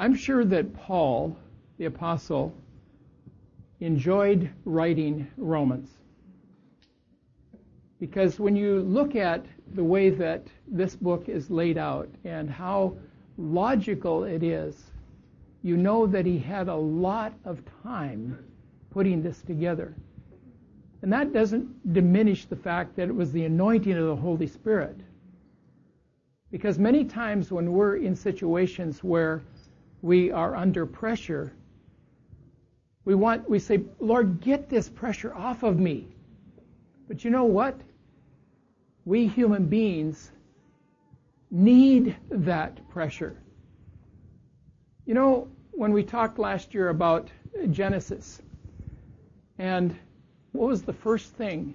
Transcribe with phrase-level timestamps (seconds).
[0.00, 1.36] I'm sure that Paul,
[1.76, 2.54] the apostle,
[3.80, 5.90] enjoyed writing Romans.
[7.98, 9.44] Because when you look at
[9.74, 12.96] the way that this book is laid out and how
[13.36, 14.74] logical it is,
[15.62, 18.42] you know that he had a lot of time
[18.88, 19.94] putting this together.
[21.02, 24.96] And that doesn't diminish the fact that it was the anointing of the Holy Spirit.
[26.50, 29.42] Because many times when we're in situations where
[30.02, 31.52] we are under pressure,
[33.04, 36.08] we want we say, "Lord, get this pressure off of me."
[37.08, 37.80] But you know what?
[39.04, 40.30] We human beings
[41.50, 43.36] need that pressure.
[45.06, 47.30] You know, when we talked last year about
[47.70, 48.40] Genesis,
[49.58, 49.96] and
[50.52, 51.74] what was the first thing,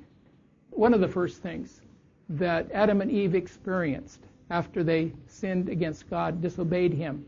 [0.70, 1.82] one of the first things
[2.30, 7.26] that Adam and Eve experienced after they sinned against God, disobeyed Him,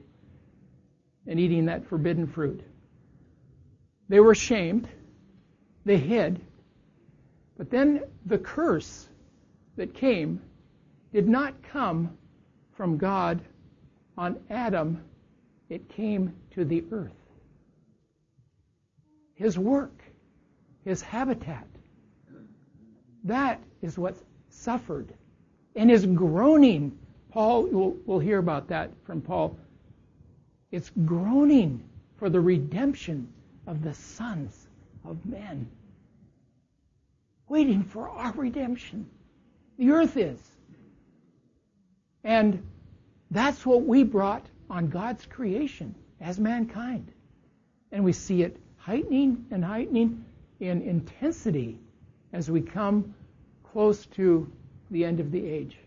[1.27, 2.61] and eating that forbidden fruit?
[4.09, 4.87] They were ashamed.
[5.85, 6.41] they hid,
[7.57, 9.07] but then the curse
[9.77, 10.41] that came
[11.13, 12.17] did not come
[12.75, 13.41] from God
[14.17, 15.03] on Adam,
[15.69, 17.11] it came to the earth.
[19.35, 20.03] His work,
[20.83, 21.67] his habitat.
[23.23, 24.15] That is what
[24.49, 25.13] suffered.
[25.75, 26.97] And his groaning,
[27.31, 29.57] Paul, we'll, we'll hear about that from Paul.
[30.71, 31.83] It's groaning
[32.17, 33.31] for the redemption
[33.65, 34.67] of the sons
[35.05, 35.69] of men.
[37.47, 39.09] Waiting for our redemption.
[39.77, 40.39] The earth is.
[42.23, 42.61] And
[43.31, 47.11] that's what we brought on God's creation as mankind.
[47.91, 50.25] And we see it heightening and heightening
[50.59, 51.77] in intensity
[52.33, 53.13] as we come
[53.63, 54.51] close to
[54.91, 55.77] the end of the age.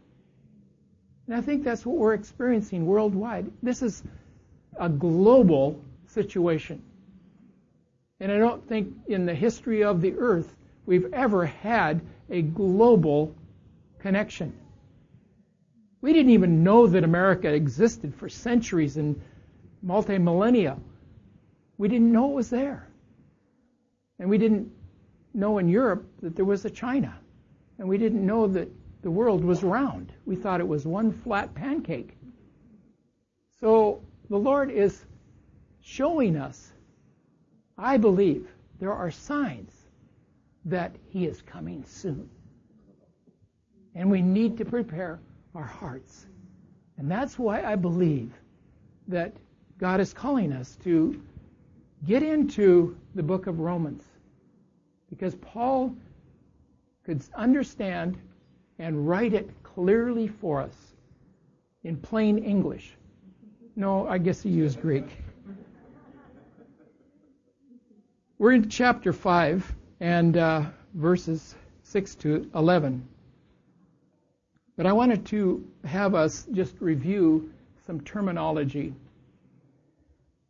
[1.27, 3.51] And I think that's what we're experiencing worldwide.
[3.63, 4.03] This is
[4.79, 6.83] a global situation.
[8.21, 10.55] And I don't think in the history of the earth
[10.87, 13.35] we've ever had a global
[13.99, 14.53] connection.
[16.03, 19.21] We didn't even know that America existed for centuries and
[19.83, 20.79] multi millennia.
[21.79, 22.89] We didn't know it was there.
[24.19, 24.71] And we didn't
[25.33, 27.19] know in Europe that there was a China.
[27.79, 28.69] And we didn't know that
[29.03, 30.13] the world was round.
[30.27, 32.17] We thought it was one flat pancake.
[33.61, 34.00] So
[34.31, 35.05] the Lord is
[35.83, 36.73] showing us,
[37.77, 38.49] I believe,
[38.79, 39.73] there are signs
[40.65, 42.31] that He is coming soon.
[43.97, 45.19] And we need to prepare
[45.55, 46.27] our hearts.
[46.97, 48.33] And that's why I believe
[49.09, 49.35] that
[49.79, 51.21] God is calling us to
[52.07, 54.05] get into the book of Romans.
[55.09, 55.93] Because Paul
[57.05, 58.17] could understand
[58.79, 60.77] and write it clearly for us
[61.83, 62.95] in plain English.
[63.77, 65.05] No, I guess he used Greek.
[68.39, 70.65] We're in chapter 5 and uh,
[70.95, 71.55] verses
[71.85, 73.07] 6 to 11.
[74.77, 77.53] But I wanted to have us just review
[77.87, 78.95] some terminology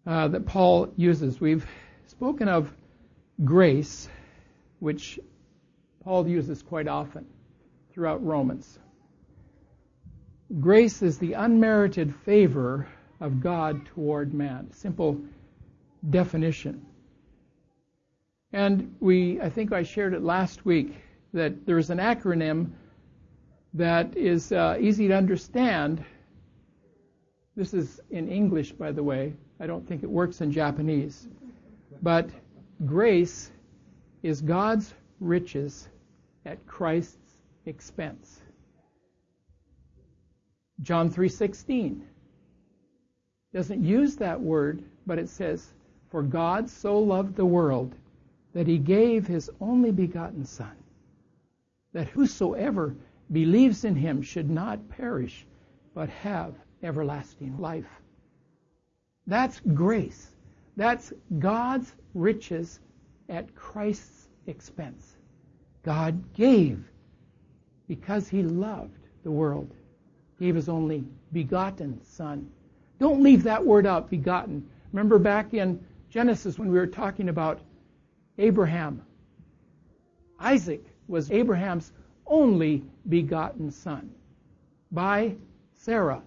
[0.06, 1.40] uh, that Paul uses.
[1.40, 1.66] We've
[2.06, 2.72] spoken of
[3.44, 4.08] grace,
[4.78, 5.18] which
[6.04, 7.26] Paul uses quite often
[7.92, 8.78] throughout Romans.
[10.58, 12.88] Grace is the unmerited favor
[13.20, 14.70] of God toward man.
[14.72, 15.20] Simple
[16.08, 16.84] definition.
[18.52, 20.96] And we, I think I shared it last week,
[21.32, 22.70] that there's an acronym
[23.74, 26.04] that is uh, easy to understand.
[27.54, 29.34] This is in English, by the way.
[29.60, 31.28] I don't think it works in Japanese.
[32.02, 32.30] But
[32.86, 33.52] grace
[34.22, 35.88] is God's riches
[36.46, 37.36] at Christ's
[37.66, 38.40] expense.
[40.82, 42.00] John 3:16
[43.52, 45.72] doesn't use that word, but it says,
[46.08, 47.94] "For God so loved the world
[48.52, 50.76] that he gave his only begotten son,
[51.92, 52.94] that whosoever
[53.32, 55.46] believes in him should not perish,
[55.94, 58.00] but have everlasting life.
[59.26, 60.34] That's grace.
[60.76, 62.80] That's God's riches
[63.28, 65.16] at Christ's expense.
[65.82, 66.84] God gave
[67.86, 69.70] because he loved the world.
[70.38, 72.50] Gave his only begotten son.
[73.00, 74.68] Don't leave that word out, begotten.
[74.92, 77.60] Remember back in Genesis when we were talking about
[78.38, 79.02] Abraham.
[80.38, 81.92] Isaac was Abraham's
[82.26, 84.10] only begotten son
[84.92, 85.34] by
[85.74, 86.22] Sarah.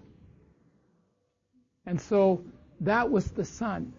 [1.85, 2.43] And so
[2.81, 3.93] that was the son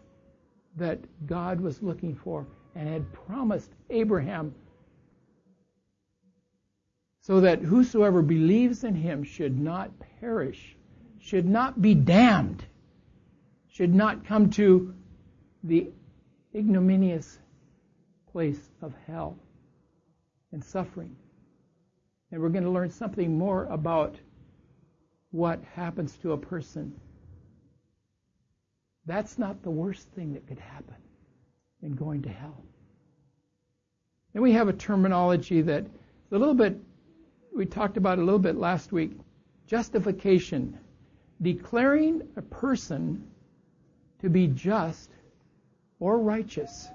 [0.77, 4.53] that God was looking for and had promised Abraham
[7.20, 10.77] so that whosoever believes in him should not perish,
[11.25, 12.62] should not be damned,
[13.69, 14.94] should not come to
[15.62, 15.88] the
[16.55, 17.38] ignominious
[18.31, 19.37] place of hell
[20.53, 21.17] and suffering.
[22.31, 24.17] And we're going to learn something more about
[25.31, 27.00] what happens to a person.
[29.06, 30.97] That's not the worst thing that could happen
[31.82, 32.62] in going to hell.
[34.35, 35.87] And we have a terminology that
[36.31, 36.77] a little bit,
[37.55, 39.12] we talked about a little bit last week
[39.67, 40.79] justification.
[41.44, 43.23] Declaring a person
[44.23, 45.11] to be just
[46.00, 46.88] or righteous.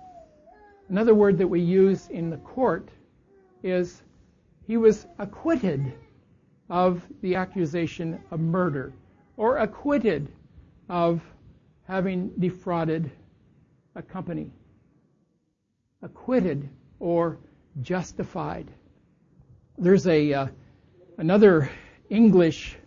[0.89, 2.89] Another word that we use in the court
[3.61, 4.01] is
[4.65, 5.93] he was acquitted
[6.67, 8.91] of the accusation of murder
[9.37, 10.27] or acquitted
[10.89, 11.21] of
[11.83, 13.11] having defrauded
[13.93, 14.49] a company.
[16.01, 16.67] Acquitted
[16.99, 17.37] or
[17.83, 18.67] justified.
[19.77, 20.47] There's a uh,
[21.19, 21.69] another
[22.09, 22.78] English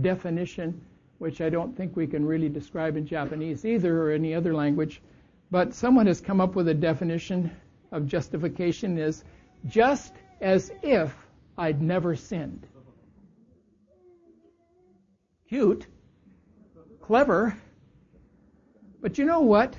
[0.00, 0.80] definition
[1.18, 5.00] which I don't think we can really describe in Japanese either or any other language,
[5.50, 7.50] but someone has come up with a definition
[7.92, 9.24] of justification is
[9.66, 11.14] just as if
[11.56, 12.66] I'd never sinned.
[15.48, 15.86] Cute,
[17.00, 17.56] clever,
[19.00, 19.76] but you know what?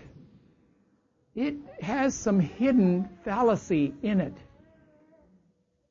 [1.36, 4.38] It has some hidden fallacy in it.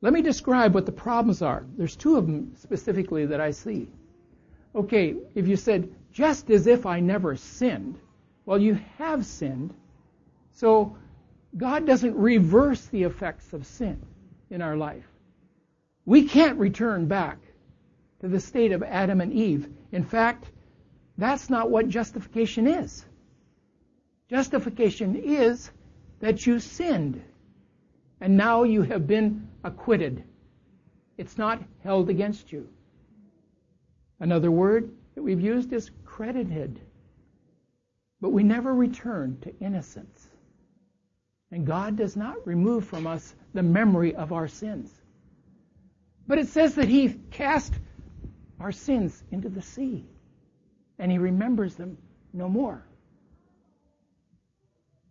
[0.00, 1.64] Let me describe what the problems are.
[1.76, 3.88] There's two of them specifically that I see.
[4.74, 7.98] Okay, if you said, just as if I never sinned,
[8.46, 9.74] well, you have sinned.
[10.52, 10.96] So
[11.56, 14.00] God doesn't reverse the effects of sin
[14.50, 15.06] in our life.
[16.04, 17.38] We can't return back
[18.20, 19.68] to the state of Adam and Eve.
[19.92, 20.50] In fact,
[21.16, 23.04] that's not what justification is.
[24.28, 25.70] Justification is
[26.20, 27.22] that you sinned
[28.20, 30.24] and now you have been acquitted.
[31.18, 32.68] It's not held against you.
[34.24, 36.80] Another word that we've used is credited.
[38.22, 40.26] But we never return to innocence.
[41.50, 44.90] And God does not remove from us the memory of our sins.
[46.26, 47.74] But it says that He cast
[48.60, 50.06] our sins into the sea
[50.98, 51.98] and He remembers them
[52.32, 52.82] no more.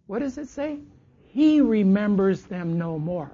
[0.07, 0.79] What does it say?
[1.27, 3.31] He remembers them no more.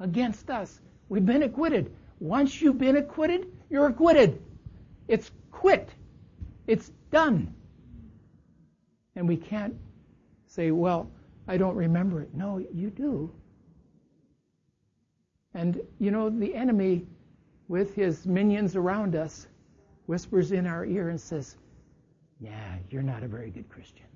[0.00, 0.80] Against us.
[1.08, 1.94] We've been acquitted.
[2.18, 4.42] Once you've been acquitted, you're acquitted.
[5.08, 5.90] It's quit.
[6.66, 7.54] It's done.
[9.16, 9.74] And we can't
[10.46, 11.10] say, well,
[11.46, 12.34] I don't remember it.
[12.34, 13.30] No, you do.
[15.54, 17.06] And, you know, the enemy,
[17.68, 19.46] with his minions around us,
[20.06, 21.56] whispers in our ear and says,
[22.40, 24.06] Yeah, you're not a very good Christian.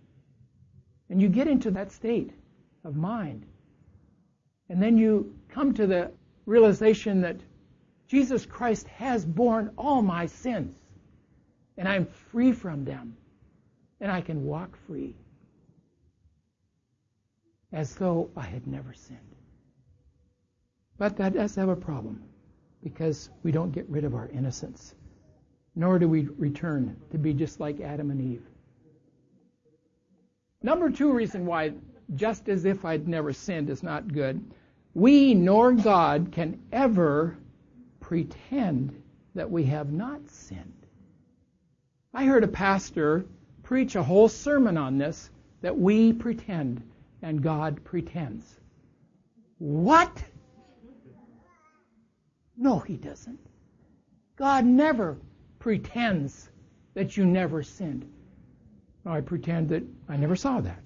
[1.11, 2.32] And you get into that state
[2.84, 3.46] of mind.
[4.69, 6.11] And then you come to the
[6.44, 7.37] realization that
[8.08, 10.75] Jesus Christ has borne all my sins.
[11.76, 13.16] And I'm free from them.
[14.00, 15.14] And I can walk free
[17.72, 19.20] as though I had never sinned.
[20.96, 22.22] But that does have a problem
[22.82, 24.94] because we don't get rid of our innocence,
[25.75, 28.46] nor do we return to be just like Adam and Eve.
[30.62, 31.72] Number two reason why
[32.14, 34.43] just as if I'd never sinned is not good.
[34.94, 37.37] We nor God can ever
[38.08, 39.02] pretend
[39.34, 40.87] that we have not sinned.
[42.14, 43.26] I heard a pastor
[43.62, 45.28] preach a whole sermon on this
[45.60, 46.82] that we pretend
[47.20, 48.60] and God pretends.
[49.58, 50.24] What?
[52.56, 53.38] No, he doesn't.
[54.36, 55.19] God never
[55.58, 56.48] pretends
[56.94, 58.10] that you never sinned.
[59.05, 60.81] I pretend that I never saw that.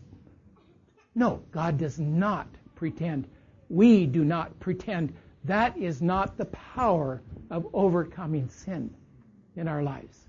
[1.15, 3.29] No, God does not pretend.
[3.69, 5.15] We do not pretend.
[5.45, 7.21] That is not the power
[7.51, 8.95] of overcoming sin
[9.57, 10.29] in our lives.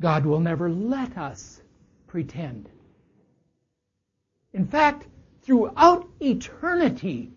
[0.00, 1.60] God will never let us
[2.06, 2.68] pretend.
[4.52, 5.06] In fact,
[5.42, 7.32] throughout eternity,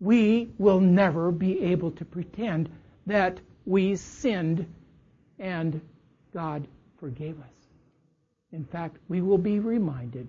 [0.00, 2.68] we will never be able to pretend
[3.06, 4.66] that we sinned
[5.38, 5.80] and
[6.32, 6.66] God
[6.98, 7.68] forgave us.
[8.52, 10.28] In fact, we will be reminded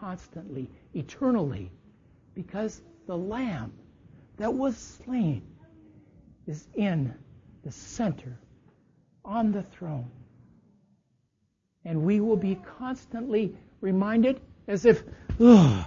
[0.00, 1.70] constantly, eternally,
[2.34, 3.72] because the Lamb
[4.38, 5.42] that was slain
[6.46, 7.12] is in
[7.64, 8.38] the center,
[9.24, 10.10] on the throne.
[11.84, 15.02] And we will be constantly reminded as if,
[15.40, 15.86] oh,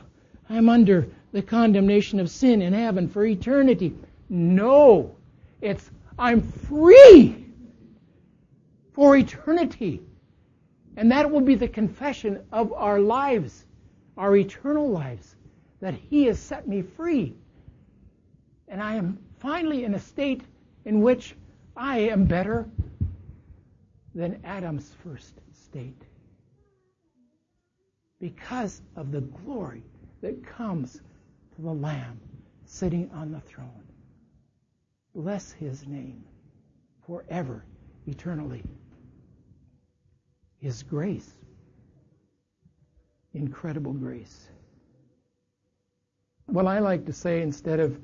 [0.49, 3.95] I'm under the condemnation of sin in heaven for eternity.
[4.29, 5.15] No,
[5.61, 5.89] it's
[6.19, 7.45] I'm free
[8.93, 10.01] for eternity.
[10.97, 13.65] And that will be the confession of our lives,
[14.17, 15.35] our eternal lives,
[15.79, 17.35] that He has set me free.
[18.71, 20.41] And I am finally in a state
[20.85, 21.35] in which
[21.77, 22.67] I am better
[24.15, 26.01] than Adam's first state.
[28.21, 29.83] because of the glory
[30.21, 31.01] that comes
[31.55, 32.19] to the Lamb
[32.65, 33.83] sitting on the throne.
[35.15, 36.23] Bless his name
[37.05, 37.65] forever,
[38.07, 38.63] eternally.
[40.59, 41.29] His grace,
[43.33, 44.47] incredible grace.
[46.47, 47.99] Well, I like to say instead of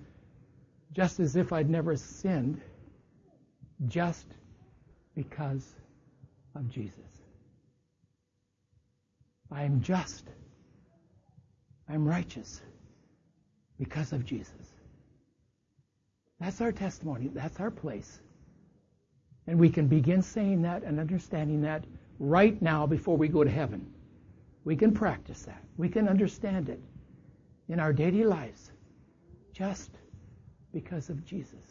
[0.98, 2.60] just as if I'd never sinned,
[3.88, 4.26] just
[5.14, 5.64] because
[6.56, 7.22] of Jesus.
[9.52, 10.26] I am just.
[11.88, 12.64] I'm righteous
[13.78, 14.74] because of Jesus.
[16.40, 17.30] That's our testimony.
[17.32, 18.20] That's our place.
[19.46, 21.86] And we can begin saying that and understanding that
[22.18, 23.86] right now before we go to heaven.
[24.66, 25.64] We can practice that.
[25.78, 26.82] We can understand it
[27.70, 28.72] in our daily lives
[29.54, 29.92] just
[30.78, 31.66] because of Jesus.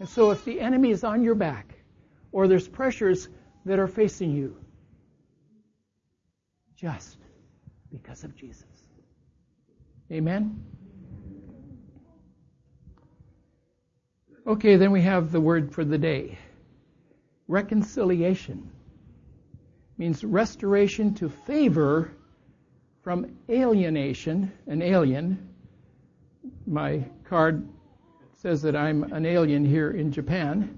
[0.00, 1.72] And so if the enemy is on your back
[2.32, 3.28] or there's pressures
[3.64, 4.56] that are facing you,
[6.74, 7.16] just
[7.92, 8.64] because of Jesus.
[10.10, 10.64] Amen?
[14.44, 16.36] Okay, then we have the word for the day.
[17.46, 18.68] Reconciliation
[19.96, 22.10] means restoration to favor
[23.02, 25.48] from alienation, an alien.
[26.66, 27.68] My card
[28.40, 30.74] says that I'm an alien here in Japan.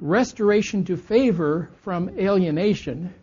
[0.00, 3.14] Restoration to favor from alienation.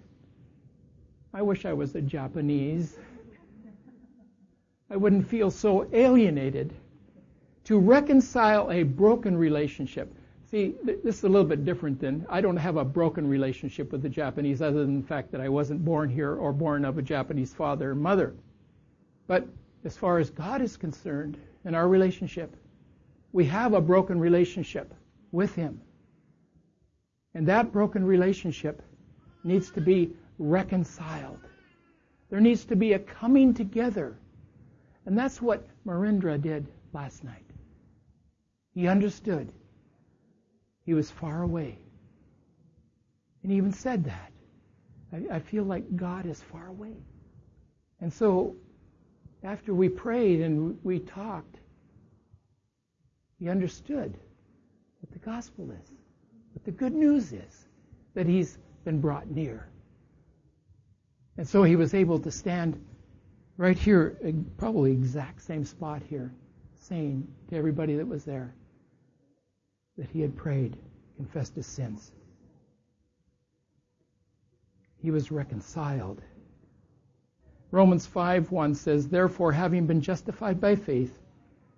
[1.34, 2.98] I wish I was a Japanese.
[4.90, 6.74] I wouldn't feel so alienated.
[7.66, 10.16] To reconcile a broken relationship.
[10.50, 14.02] See, this is a little bit different than I don't have a broken relationship with
[14.02, 17.02] the Japanese other than the fact that I wasn't born here or born of a
[17.02, 18.36] Japanese father or mother.
[19.28, 19.46] But
[19.84, 22.56] as far as God is concerned in our relationship,
[23.36, 24.94] we have a broken relationship
[25.34, 25.82] with Him.
[27.34, 28.82] And that broken relationship
[29.44, 31.42] needs to be reconciled.
[32.30, 34.18] There needs to be a coming together.
[35.06, 37.44] And that's what Marindra did last night.
[38.74, 39.52] He understood
[40.86, 41.78] he was far away.
[43.44, 44.32] And he even said that.
[45.12, 46.96] I, I feel like God is far away.
[48.00, 48.56] And so,
[49.44, 51.58] after we prayed and we talked,
[53.40, 54.18] he understood
[55.02, 55.92] what the gospel is,
[56.54, 57.68] what the good news is,
[58.14, 59.68] that he's been brought near.
[61.38, 62.82] And so he was able to stand
[63.58, 64.18] right here,
[64.58, 66.32] probably exact same spot here,
[66.82, 68.54] saying to everybody that was there,
[69.98, 70.78] that he had prayed,
[71.18, 72.12] confessed his sins.
[74.98, 76.22] He was reconciled.
[77.72, 81.20] Romans 5:1 says, "Therefore, having been justified by faith,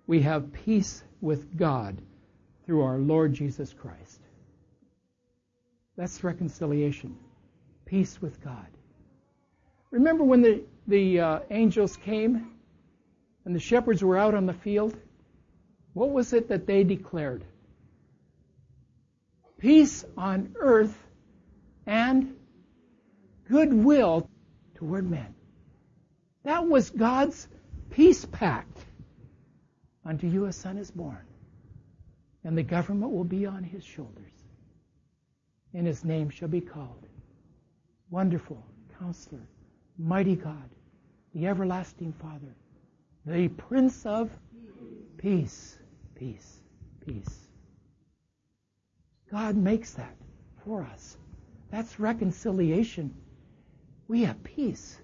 [0.06, 2.00] we have peace with God
[2.64, 4.20] through our Lord Jesus Christ."
[5.96, 7.16] That's reconciliation.
[7.84, 8.66] Peace with God.
[9.90, 12.52] Remember when the, the uh, angels came
[13.44, 14.96] and the shepherds were out on the field?
[15.94, 17.44] What was it that they declared?
[19.58, 20.96] peace on earth
[21.86, 22.36] and
[23.48, 24.28] goodwill
[24.76, 25.34] toward men.
[26.44, 27.48] That was God's
[27.90, 28.78] peace pact.
[30.08, 31.26] Unto you a son is born,
[32.42, 34.32] and the government will be on his shoulders,
[35.74, 37.06] and his name shall be called
[38.08, 38.64] Wonderful
[38.98, 39.46] Counselor,
[39.98, 40.70] Mighty God,
[41.34, 42.54] the Everlasting Father,
[43.26, 44.30] the Prince of
[45.18, 45.78] Peace,
[46.14, 46.62] peace,
[47.04, 47.48] peace.
[49.30, 50.16] God makes that
[50.64, 51.18] for us.
[51.70, 53.14] That's reconciliation.
[54.06, 54.98] We have peace.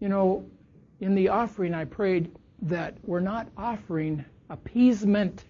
[0.00, 0.46] You know,
[1.00, 5.44] in the offering, I prayed that we're not offering appeasement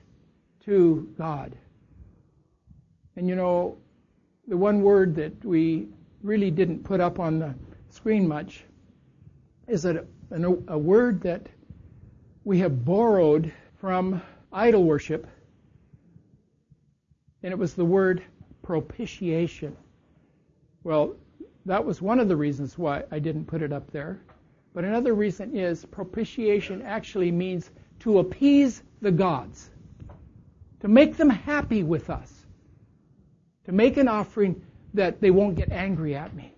[0.65, 1.55] to God.
[3.17, 3.79] And you know,
[4.49, 5.89] the one word that we
[6.23, 7.55] really didn't put up on the
[7.91, 8.65] screen much
[9.69, 11.47] is a, a, a word that
[12.45, 14.21] we have borrowed from
[14.53, 15.27] idol worship
[17.43, 18.23] and it was the word
[18.63, 19.77] propitiation.
[20.85, 21.17] Well,
[21.67, 24.21] that was one of the reasons why I didn't put it up there.
[24.75, 29.71] But another reason is propitiation actually means to appease the gods,
[30.81, 32.47] to make them happy with us,
[33.65, 34.63] to make an offering
[34.95, 36.55] that they won't get angry at me.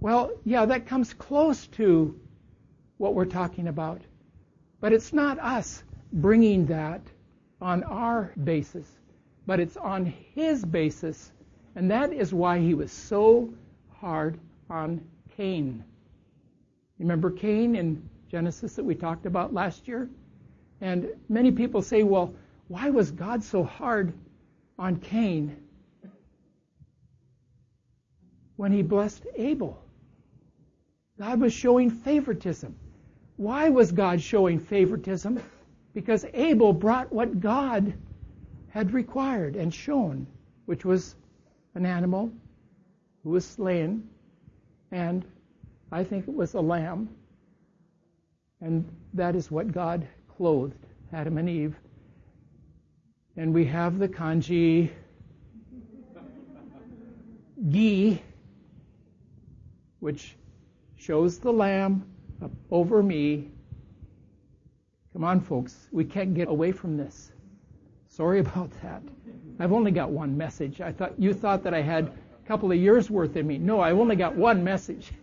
[0.00, 2.18] Well, yeah, that comes close to
[2.96, 4.02] what we're talking about.
[4.80, 5.82] But it's not us
[6.12, 7.02] bringing that
[7.60, 8.86] on our basis
[9.48, 10.04] but it's on
[10.34, 11.32] his basis.
[11.74, 13.48] And that is why he was so
[13.98, 15.00] hard on
[15.38, 15.82] Cain.
[16.98, 20.08] Remember Cain in Genesis that we talked about last year?
[20.80, 22.34] And many people say, well,
[22.68, 24.12] why was God so hard
[24.78, 25.56] on Cain
[28.56, 29.80] when he blessed Abel?
[31.18, 32.74] God was showing favoritism.
[33.36, 35.40] Why was God showing favoritism?
[35.94, 37.94] Because Abel brought what God
[38.68, 40.26] had required and shown,
[40.66, 41.16] which was
[41.74, 42.30] an animal
[43.24, 44.08] who was slain,
[44.92, 45.24] and
[45.90, 47.08] I think it was a lamb,
[48.60, 51.76] and that is what God clothed Adam and Eve.
[53.36, 54.90] And we have the kanji
[57.70, 58.22] gi,
[60.00, 60.36] which
[60.96, 62.04] shows the lamb
[62.42, 63.50] up over me.
[65.12, 67.32] Come on, folks, we can't get away from this.
[68.08, 69.02] Sorry about that.
[69.58, 70.80] I've only got one message.
[70.80, 73.58] I thought you thought that I had a couple of years worth in me.
[73.58, 75.12] No, I've only got one message.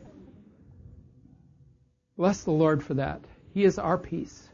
[2.18, 3.22] Bless the Lord for that.
[3.54, 4.50] He is our peace.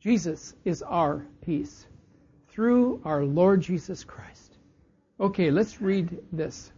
[0.00, 1.86] Jesus is our peace
[2.48, 4.56] through our Lord Jesus Christ.
[5.18, 6.70] Okay, let's read this.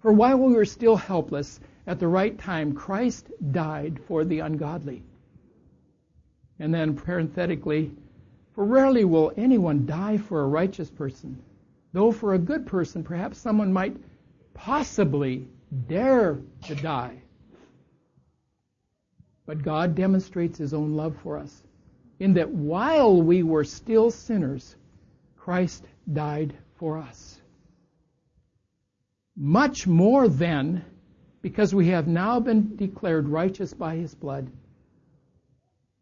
[0.00, 5.02] For while we were still helpless, at the right time, Christ died for the ungodly.
[6.60, 7.92] And then parenthetically,
[8.52, 11.42] for rarely will anyone die for a righteous person,
[11.92, 13.96] though for a good person, perhaps someone might
[14.54, 15.48] possibly
[15.86, 17.22] dare to die.
[19.46, 21.62] But God demonstrates his own love for us
[22.18, 24.76] in that while we were still sinners,
[25.36, 27.40] Christ died for us.
[29.36, 30.84] Much more then,
[31.42, 34.50] because we have now been declared righteous by his blood,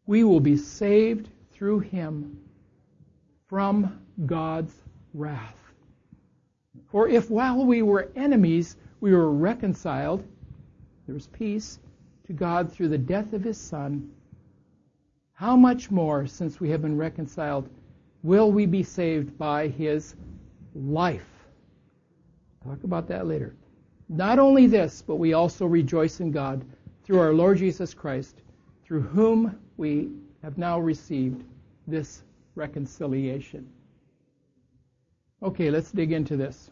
[0.06, 2.38] we will be saved through him
[3.48, 4.74] from God's
[5.12, 5.56] wrath.
[6.90, 10.24] For if while we were enemies, we were reconciled,
[11.06, 11.78] there was peace,
[12.26, 14.10] to God through the death of his Son,
[15.32, 17.68] how much more, since we have been reconciled,
[18.22, 20.16] will we be saved by his
[20.74, 21.28] life?
[22.64, 23.54] Talk about that later.
[24.08, 26.64] Not only this, but we also rejoice in God
[27.04, 28.42] through our Lord Jesus Christ,
[28.84, 30.10] through whom we
[30.42, 31.44] have now received
[31.86, 32.22] this
[32.54, 33.68] reconciliation.
[35.42, 36.70] Okay, let's dig into this.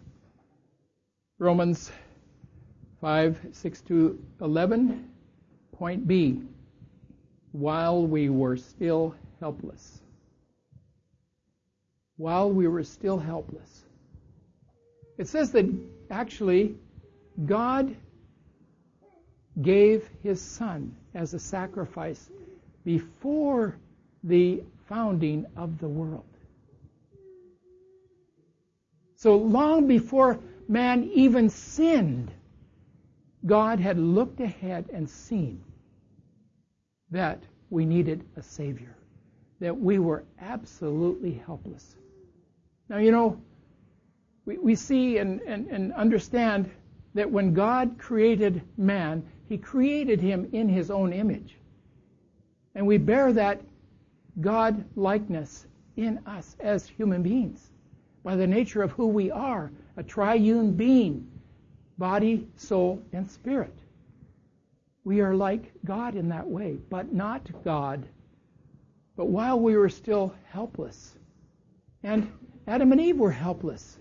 [1.38, 1.92] Romans
[3.04, 5.10] 5, 6 to 11.
[5.72, 6.40] Point B.
[7.52, 10.00] While we were still helpless.
[12.16, 13.84] While we were still helpless.
[15.18, 15.66] It says that
[16.10, 16.76] actually
[17.44, 17.94] God
[19.60, 22.30] gave his son as a sacrifice
[22.86, 23.76] before
[24.22, 26.24] the founding of the world.
[29.16, 30.38] So long before
[30.68, 32.30] man even sinned,
[33.46, 35.62] God had looked ahead and seen
[37.10, 38.96] that we needed a Savior,
[39.60, 41.96] that we were absolutely helpless.
[42.88, 43.40] Now, you know,
[44.46, 46.70] we, we see and, and, and understand
[47.14, 51.56] that when God created man, he created him in his own image.
[52.74, 53.60] And we bear that
[54.40, 57.70] God likeness in us as human beings
[58.24, 61.30] by the nature of who we are, a triune being,
[61.98, 63.74] body, soul, and spirit.
[65.04, 68.06] We are like God in that way, but not God.
[69.16, 71.14] But while we were still helpless,
[72.02, 72.30] and
[72.66, 73.98] Adam and Eve were helpless,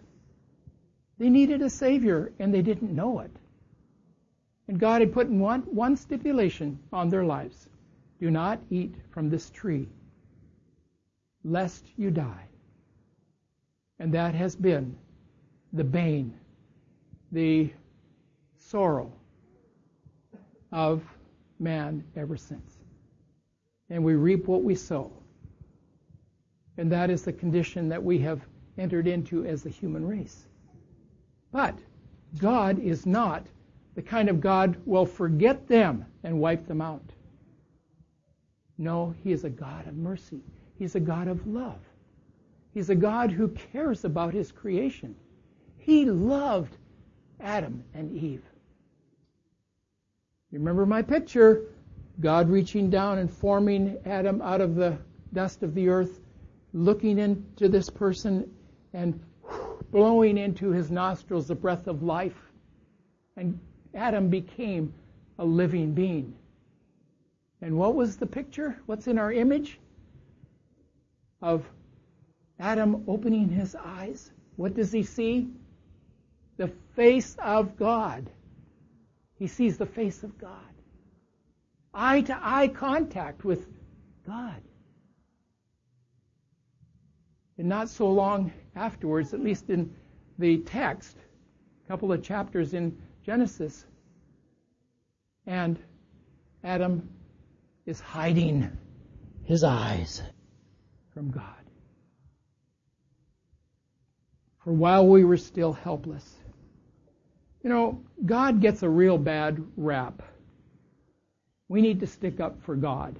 [1.18, 3.32] they needed a Savior, and they didn't know it.
[4.68, 7.68] And God had put one, one stipulation on their lives
[8.20, 9.90] do not eat from this tree,
[11.44, 12.48] lest you die.
[14.00, 14.98] And that has been
[15.74, 16.34] the bane,
[17.32, 17.72] the
[18.74, 19.14] sorrow
[20.72, 21.04] of
[21.60, 22.80] man ever since.
[23.92, 25.12] And we reap what we sow.
[26.80, 28.42] And that is the condition that we have
[28.80, 30.48] entered into as the human race.
[31.52, 31.78] But
[32.40, 33.46] God is not
[33.94, 37.14] the kind of God will forget them and wipe them out.
[38.80, 40.42] No, He is a God of mercy.
[40.80, 41.78] He's a God of love.
[42.74, 45.16] He's a God who cares about His creation.
[45.78, 46.76] He loved
[47.40, 48.42] Adam and Eve.
[50.54, 51.64] Remember my picture
[52.20, 55.00] God reaching down and forming Adam out of the
[55.34, 56.20] dust of the earth,
[56.74, 58.50] looking into this person
[58.94, 59.20] and
[59.92, 62.52] blowing into his nostrils the breath of life.
[63.36, 63.60] And
[63.96, 64.94] Adam became
[65.40, 66.36] a living being.
[67.62, 68.78] And what was the picture?
[68.86, 69.80] What's in our image?
[71.42, 71.66] Of
[72.60, 74.32] Adam opening his eyes.
[74.58, 75.50] What does he see?
[76.58, 78.30] The face of God.
[79.36, 80.52] He sees the face of God.
[81.94, 83.68] Eye to eye contact with
[84.26, 84.62] God.
[87.58, 89.94] And not so long afterwards, at least in
[90.40, 91.18] the text,
[91.86, 93.86] a couple of chapters in Genesis,
[95.46, 95.80] And
[96.64, 97.10] Adam
[97.86, 98.70] is hiding
[99.44, 100.22] his eyes
[101.14, 101.44] from God.
[104.64, 106.38] For while we were still helpless.
[107.64, 110.22] You know, God gets a real bad rap.
[111.70, 113.18] We need to stick up for God.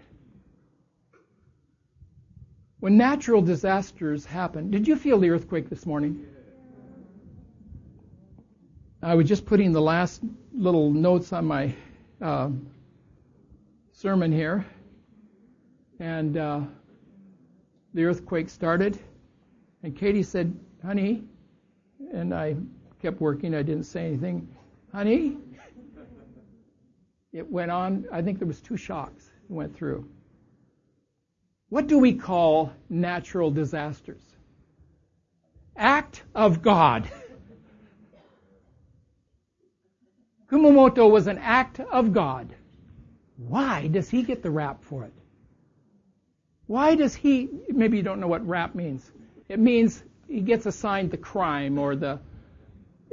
[2.82, 6.26] When natural disasters happen, did you feel the earthquake this morning?
[9.02, 10.22] I was just putting the last
[10.54, 11.74] little notes on my
[12.22, 12.50] uh,
[13.94, 14.66] sermon here,
[16.00, 16.62] and uh,
[17.94, 19.00] the earthquake started,
[19.84, 20.54] and Katie said,
[20.86, 21.24] "Honey,"
[22.14, 22.56] and I
[23.04, 23.54] kept working.
[23.54, 24.48] I didn't say anything.
[24.94, 25.36] Honey,
[27.34, 28.06] it went on.
[28.14, 30.08] I think there was two shocks it went through.
[31.68, 34.22] What do we call natural disasters?
[35.76, 37.10] Act of God.
[40.50, 42.56] Kumamoto was an act of God.
[43.36, 45.14] Why does he get the rap for it?
[46.68, 49.12] Why does he, maybe you don't know what rap means.
[49.50, 52.20] It means he gets assigned the crime or the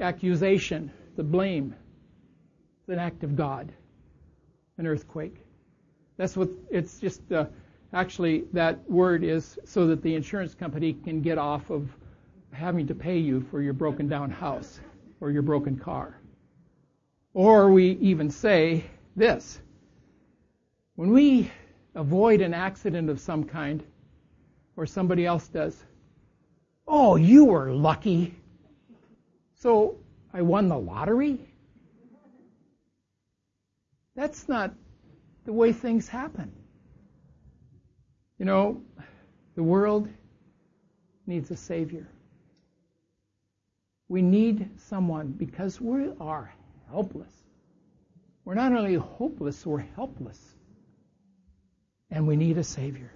[0.00, 1.74] accusation, the blame.
[2.80, 3.72] It's an act of God,
[4.78, 5.36] an earthquake.
[6.16, 7.48] That's what, it's just the,
[7.92, 11.88] actually that word is so that the insurance company can get off of
[12.52, 14.80] having to pay you for your broken down house
[15.20, 16.16] or your broken car.
[17.32, 18.84] Or we even say
[19.16, 19.60] this
[20.96, 21.50] when we
[21.94, 23.82] avoid an accident of some kind,
[24.76, 25.76] or somebody else does,
[26.86, 28.34] oh, you were lucky.
[29.60, 29.98] So
[30.32, 31.38] I won the lottery?
[34.16, 34.74] That's not
[35.44, 36.50] the way things happen.
[38.38, 38.82] You know,
[39.56, 40.08] the world
[41.26, 42.08] needs a Savior.
[44.08, 46.52] We need someone because we are
[46.90, 47.32] helpless.
[48.44, 50.40] We're not only hopeless, we're helpless.
[52.10, 53.12] And we need a Savior.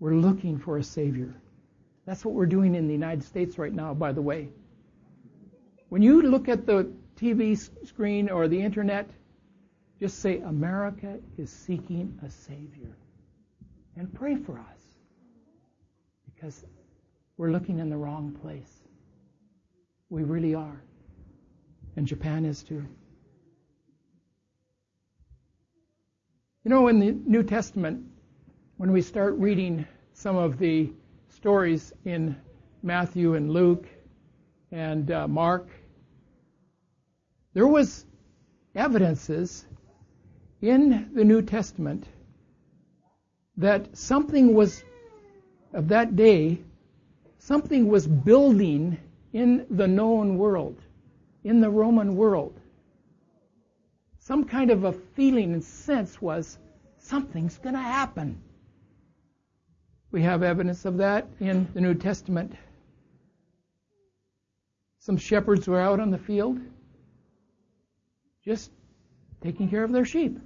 [0.00, 1.34] We're looking for a Savior.
[2.04, 4.48] That's what we're doing in the United States right now, by the way.
[5.88, 9.08] When you look at the TV screen or the internet,
[10.00, 12.96] just say, America is seeking a Savior.
[13.96, 14.82] And pray for us.
[16.34, 16.64] Because
[17.36, 18.82] we're looking in the wrong place.
[20.08, 20.80] We really are
[21.98, 22.86] and Japan is too.
[26.62, 28.04] You know, in the New Testament,
[28.76, 30.92] when we start reading some of the
[31.28, 32.36] stories in
[32.84, 33.88] Matthew and Luke
[34.70, 35.68] and uh, Mark,
[37.54, 38.04] there was
[38.74, 39.64] evidences
[40.60, 42.06] in the New Testament
[43.56, 44.82] that something was
[45.72, 46.58] of that day,
[47.38, 48.98] something was building
[49.32, 50.76] in the known world
[51.44, 52.58] in the Roman world.
[54.18, 56.58] Some kind of a feeling and sense was
[56.98, 58.42] something's going to happen.
[60.10, 62.52] We have evidence of that in the New Testament.
[65.08, 66.60] Some shepherds were out on the field
[68.44, 68.70] just
[69.40, 70.38] taking care of their sheep.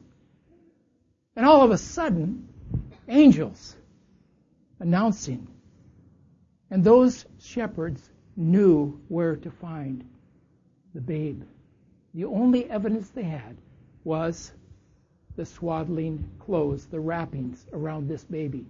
[1.35, 2.47] And all of a sudden,
[3.09, 3.75] angels
[4.79, 5.49] announcing.
[6.71, 10.09] And those shepherds knew where to find
[10.95, 11.43] the babe.
[12.15, 13.57] The only evidence they had
[14.05, 14.53] was
[15.35, 18.65] the swaddling clothes, the wrappings around this baby.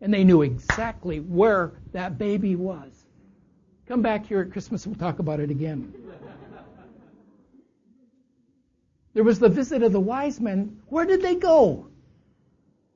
[0.00, 3.01] And they knew exactly where that baby was.
[3.88, 5.92] Come back here at Christmas we'll talk about it again.
[9.14, 10.80] There was the visit of the wise men.
[10.88, 11.88] Where did they go?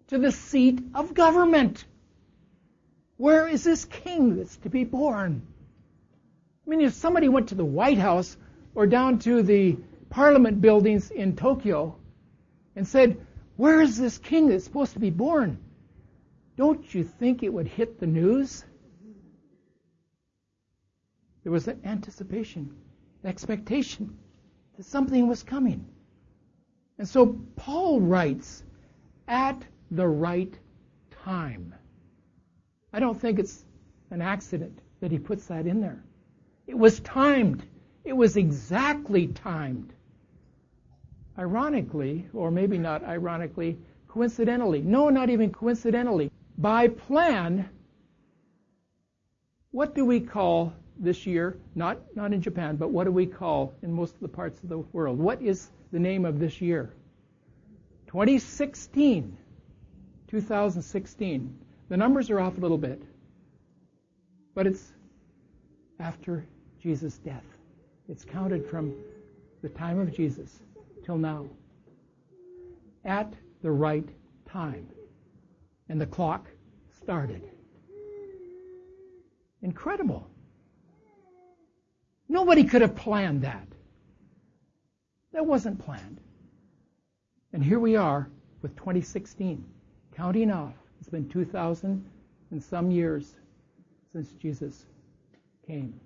[0.09, 1.85] To the seat of government.
[3.17, 5.43] Where is this king that's to be born?
[6.67, 8.37] I mean, if somebody went to the White House
[8.75, 9.77] or down to the
[10.09, 11.97] parliament buildings in Tokyo
[12.75, 13.19] and said,
[13.57, 15.59] Where is this king that's supposed to be born?
[16.57, 18.65] Don't you think it would hit the news?
[21.47, 22.75] There was an anticipation,
[23.25, 24.19] expectation
[24.77, 25.87] that something was coming.
[26.99, 28.65] And so Paul writes,
[29.29, 30.53] at the right
[31.23, 31.73] time.
[32.93, 33.65] I don't think it's
[34.11, 36.03] an accident that he puts that in there.
[36.67, 37.65] It was timed.
[38.05, 39.93] It was exactly timed.
[41.39, 43.79] Ironically, or maybe not ironically,
[44.09, 44.83] coincidentally.
[44.83, 46.29] No, not even coincidentally.
[46.59, 47.69] By plan,
[49.71, 51.59] what do we call this year?
[51.75, 54.69] Not, not in Japan, but what do we call in most of the parts of
[54.69, 55.19] the world?
[55.19, 56.93] What is the name of this year?
[58.09, 59.37] 2016.
[60.29, 61.59] 2016.
[61.89, 63.01] The numbers are off a little bit,
[64.55, 64.93] but it's
[66.01, 66.45] after
[66.83, 67.45] Jesus' death.
[68.09, 68.95] It's counted from
[69.63, 70.51] the time of Jesus
[71.05, 71.47] till now.
[73.05, 73.33] at
[73.63, 74.09] the right
[74.47, 74.87] time.
[75.89, 76.47] And the clock
[77.01, 77.43] started.
[79.63, 80.27] Incredible.
[82.29, 83.67] Nobody could have planned that.
[85.33, 86.21] That wasn't planned.
[87.53, 88.29] And here we are
[88.63, 89.65] with 2016,
[90.15, 90.75] counting off.
[91.01, 92.05] It's been 2,000
[92.51, 93.35] and some years
[94.13, 94.87] since Jesus
[95.67, 96.01] came.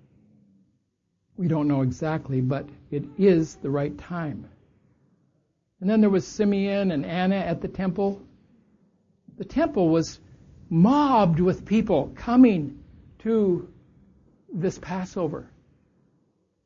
[1.37, 4.47] We don't know exactly, but it is the right time.
[5.79, 8.21] And then there was Simeon and Anna at the temple.
[9.37, 10.19] The temple was
[10.69, 12.83] mobbed with people coming
[13.19, 13.67] to
[14.53, 15.49] this Passover.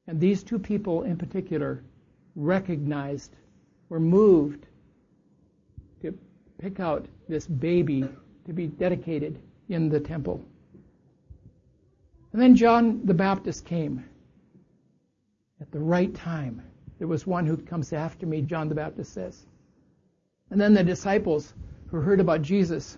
[0.08, 1.84] And these two people in particular
[2.36, 3.36] recognized,
[3.89, 4.65] were moved
[6.02, 6.18] to
[6.58, 8.08] pick out this baby
[8.46, 9.39] to be dedicated
[9.70, 10.44] in the temple.
[12.34, 14.04] And then John the Baptist came
[15.62, 16.62] at the right time.
[17.00, 19.46] There was one who comes after me, John the Baptist says.
[20.52, 21.54] And then the disciples
[21.88, 22.98] who heard about Jesus,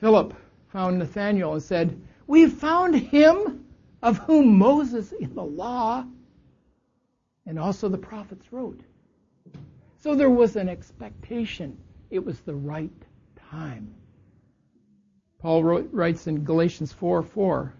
[0.00, 0.34] Philip
[0.68, 3.65] found Nathanael and said, We've found him
[4.02, 6.04] of whom Moses in the law
[7.46, 8.80] and also the prophets wrote.
[9.98, 11.76] So there was an expectation.
[12.10, 12.90] It was the right
[13.50, 13.94] time.
[15.38, 17.72] Paul wrote, writes in Galatians 4 4,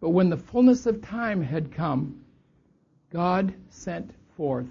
[0.00, 2.22] But when the fullness of time had come,
[3.10, 4.68] God sent forth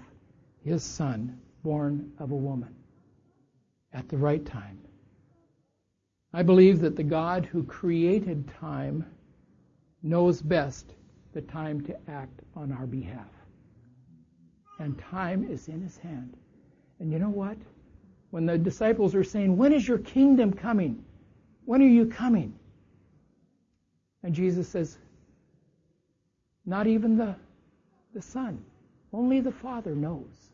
[0.64, 2.74] his son, born of a woman,
[3.92, 4.78] at the right time.
[6.32, 9.04] I believe that the God who created time
[10.02, 10.94] knows best
[11.32, 13.28] the time to act on our behalf.
[14.78, 16.36] And time is in his hand.
[16.98, 17.56] And you know what?
[18.30, 21.04] When the disciples are saying, When is your kingdom coming?
[21.64, 22.58] When are you coming?
[24.22, 24.98] And Jesus says,
[26.64, 27.36] Not even the,
[28.14, 28.64] the Son.
[29.12, 30.50] Only the Father knows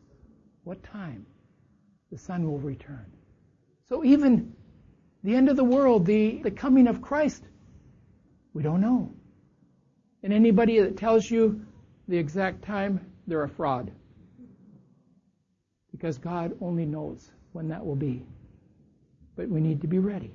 [0.65, 1.25] what time
[2.11, 3.07] the Son will return.
[3.89, 4.55] So even
[5.25, 7.43] the end of the world, the, the coming of Christ,
[8.53, 9.15] we don't know.
[10.23, 11.65] And anybody that tells you
[12.09, 13.91] the exact time, they're a fraud.
[15.93, 18.25] Because God only knows when that will be.
[19.37, 20.33] But we need to be ready.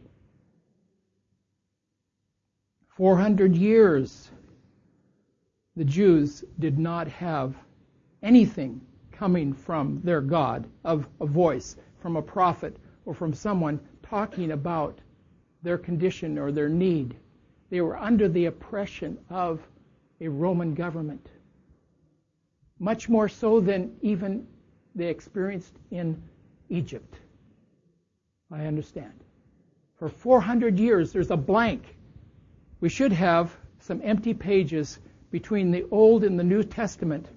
[2.89, 4.29] 400 years,
[5.75, 7.55] the Jews did not have
[8.21, 8.79] anything
[9.11, 14.99] coming from their God of a voice, from a prophet, or from someone talking about
[15.63, 17.15] their condition or their need.
[17.69, 19.59] They were under the oppression of
[20.21, 21.27] a Roman government.
[22.79, 24.47] Much more so than even
[24.95, 26.21] they experienced in
[26.69, 27.15] Egypt.
[28.51, 29.13] I understand.
[29.97, 31.95] For 400 years, there's a blank.
[32.81, 34.99] We should have some empty pages
[35.31, 37.27] between the Old and the New Testament.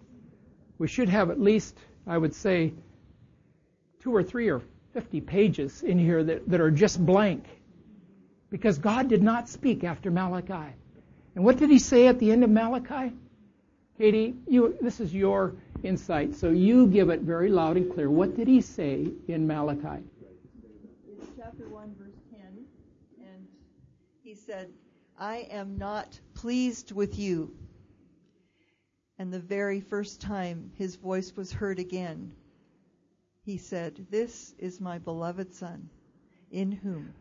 [0.78, 2.74] We should have at least, I would say,
[4.00, 4.62] two or three or
[4.92, 7.44] 50 pages in here that, that are just blank.
[8.50, 10.74] Because God did not speak after Malachi.
[11.36, 13.12] And what did he say at the end of Malachi?
[13.98, 18.10] Katie, you, this is your insight, so you give it very loud and clear.
[18.10, 20.02] What did he say in Malachi?
[20.02, 22.64] In chapter 1, verse 10,
[23.20, 23.46] and
[24.24, 24.70] he said,
[25.18, 27.54] I am not pleased with you.
[29.18, 32.32] And the very first time his voice was heard again,
[33.44, 35.90] he said, This is my beloved Son,
[36.50, 37.12] in whom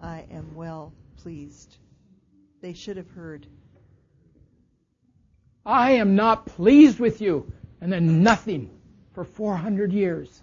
[0.00, 1.76] I am well pleased.
[2.60, 3.46] They should have heard.
[5.64, 7.52] I am not pleased with you.
[7.80, 8.70] And then nothing
[9.12, 10.42] for 400 years.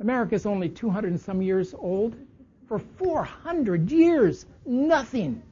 [0.00, 2.16] America is only 200 and some years old.
[2.68, 5.42] For 400 years, nothing.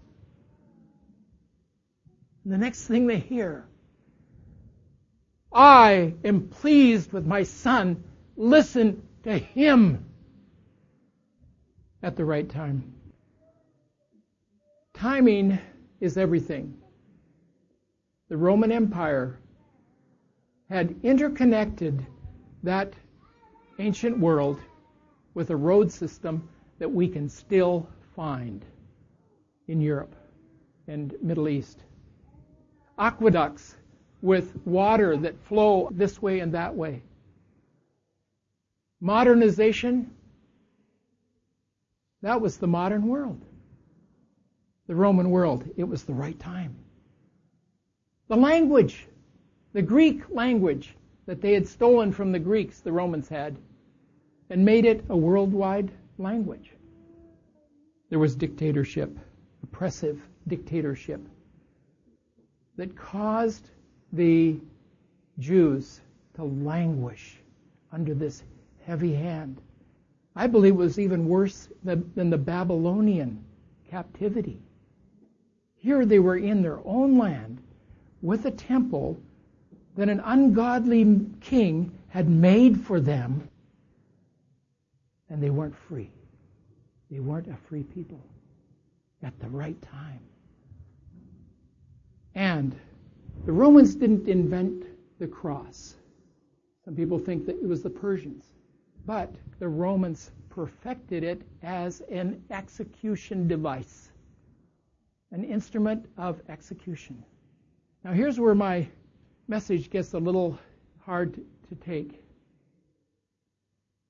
[2.44, 3.64] And the next thing they hear,
[5.52, 8.02] I am pleased with my son.
[8.36, 10.06] Listen to him
[12.02, 12.94] at the right time.
[15.02, 15.58] Timing
[15.98, 16.76] is everything.
[18.28, 19.36] The Roman Empire
[20.70, 22.06] had interconnected
[22.62, 22.94] that
[23.80, 24.60] ancient world
[25.34, 28.64] with a road system that we can still find
[29.66, 30.14] in Europe
[30.86, 31.82] and Middle East.
[32.96, 33.74] Aqueducts
[34.20, 37.02] with water that flow this way and that way.
[39.00, 40.12] Modernization,
[42.20, 43.44] that was the modern world.
[44.92, 46.76] The Roman world, it was the right time.
[48.28, 49.06] The language,
[49.72, 53.56] the Greek language that they had stolen from the Greeks, the Romans had,
[54.50, 56.72] and made it a worldwide language.
[58.10, 59.18] There was dictatorship,
[59.62, 61.26] oppressive dictatorship,
[62.76, 63.70] that caused
[64.12, 64.60] the
[65.38, 66.02] Jews
[66.34, 67.38] to languish
[67.92, 68.42] under this
[68.84, 69.62] heavy hand.
[70.36, 73.42] I believe it was even worse than the Babylonian
[73.88, 74.60] captivity.
[75.82, 77.60] Here they were in their own land
[78.20, 79.20] with a temple
[79.96, 83.48] that an ungodly king had made for them,
[85.28, 86.08] and they weren't free.
[87.10, 88.20] They weren't a free people
[89.24, 90.20] at the right time.
[92.36, 92.76] And
[93.44, 94.84] the Romans didn't invent
[95.18, 95.96] the cross.
[96.84, 98.44] Some people think that it was the Persians.
[99.04, 104.11] But the Romans perfected it as an execution device,
[105.32, 107.24] an instrument of execution.
[108.04, 108.86] Now, here's where my
[109.48, 110.58] message gets a little
[111.00, 111.34] hard
[111.68, 112.22] to take.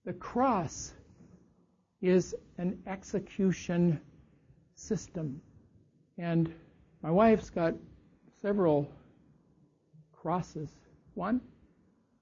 [0.05, 0.93] The cross
[2.01, 4.01] is an execution
[4.75, 5.41] system.
[6.19, 6.53] And
[7.03, 7.75] my wife's got
[8.41, 8.91] several
[10.13, 10.71] crosses.
[11.15, 11.41] One?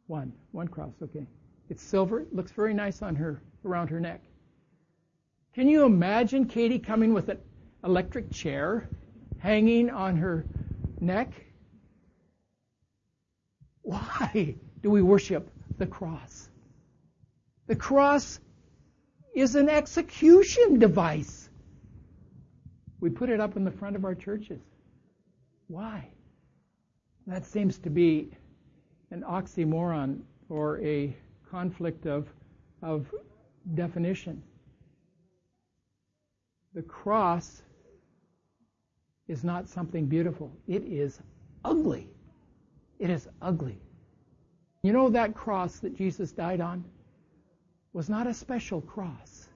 [0.06, 0.32] One.
[0.52, 1.26] One cross, okay.
[1.70, 2.20] It's silver.
[2.20, 4.20] It looks very nice on her, around her neck.
[5.54, 7.38] Can you imagine Katie coming with an
[7.84, 8.88] electric chair
[9.38, 10.44] hanging on her
[11.00, 11.32] neck?
[13.82, 16.48] Why do we worship the cross?
[17.66, 18.40] The cross
[19.34, 21.48] is an execution device.
[23.00, 24.60] We put it up in the front of our churches.
[25.68, 26.08] Why?
[27.26, 28.30] That seems to be
[29.10, 31.16] an oxymoron or a
[31.50, 32.28] conflict of,
[32.82, 33.06] of
[33.74, 34.42] definition.
[36.74, 37.62] The cross
[39.30, 40.50] is not something beautiful.
[40.66, 41.20] It is
[41.64, 42.08] ugly.
[42.98, 43.78] It is ugly.
[44.82, 46.84] You know that cross that Jesus died on
[47.92, 49.46] was not a special cross.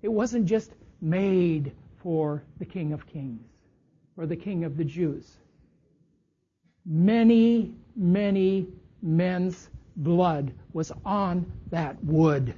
[0.00, 3.42] It wasn't just made for the King of Kings
[4.16, 5.28] or the King of the Jews.
[6.84, 8.68] Many, many
[9.02, 12.54] men's blood was on that wood.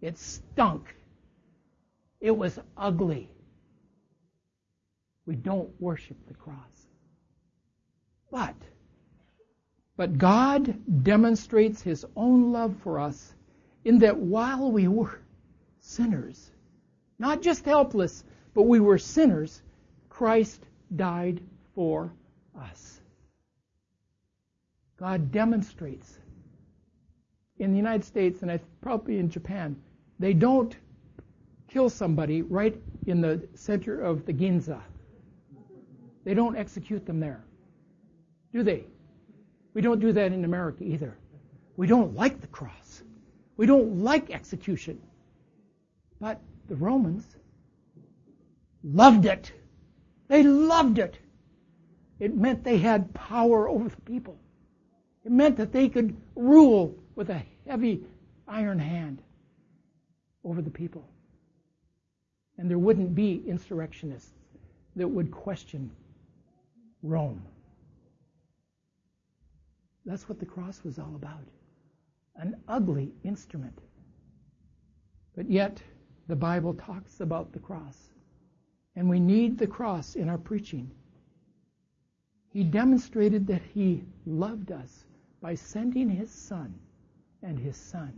[0.00, 0.94] It stunk.
[2.20, 3.31] It was ugly.
[5.26, 6.86] We don't worship the cross.
[8.30, 8.56] But,
[9.96, 13.34] but God demonstrates His own love for us
[13.84, 15.20] in that while we were
[15.80, 16.50] sinners,
[17.18, 19.62] not just helpless, but we were sinners,
[20.08, 20.64] Christ
[20.96, 21.40] died
[21.74, 22.12] for
[22.58, 23.00] us.
[24.98, 26.18] God demonstrates.
[27.58, 29.76] In the United States, and probably in Japan,
[30.18, 30.76] they don't
[31.68, 34.80] kill somebody right in the center of the Ginza.
[36.24, 37.44] They don't execute them there.
[38.52, 38.84] Do they?
[39.74, 41.16] We don't do that in America either.
[41.76, 43.02] We don't like the cross.
[43.56, 45.00] We don't like execution.
[46.20, 47.24] But the Romans
[48.84, 49.52] loved it.
[50.28, 51.18] They loved it.
[52.20, 54.38] It meant they had power over the people.
[55.24, 58.04] It meant that they could rule with a heavy
[58.46, 59.22] iron hand
[60.44, 61.08] over the people.
[62.58, 64.32] And there wouldn't be insurrectionists
[64.96, 65.90] that would question
[67.02, 67.42] Rome.
[70.04, 71.44] That's what the cross was all about
[72.36, 73.78] an ugly instrument.
[75.36, 75.82] But yet,
[76.28, 78.08] the Bible talks about the cross.
[78.96, 80.90] And we need the cross in our preaching.
[82.50, 85.04] He demonstrated that He loved us
[85.42, 86.72] by sending his son
[87.42, 88.12] and his son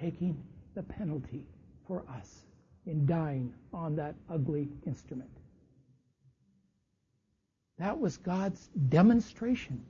[0.00, 0.40] taking
[0.74, 1.44] the penalty
[1.86, 2.44] for us
[2.86, 5.30] in dying on that ugly instrument.
[7.78, 9.84] That was God's demonstration.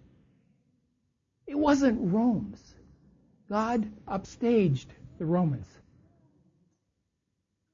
[1.46, 2.74] It wasn't Rome's.
[3.48, 4.86] God upstaged
[5.18, 5.68] the Romans.